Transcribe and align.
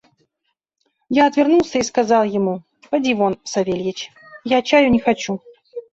Я 1.09 1.27
отвернулся 1.27 1.77
и 1.77 1.83
сказал 1.83 2.23
ему: 2.23 2.63
«Поди 2.89 3.13
вон, 3.13 3.39
Савельич; 3.43 4.11
я 4.43 4.63
чаю 4.63 4.89
не 4.89 4.97
хочу». 4.99 5.41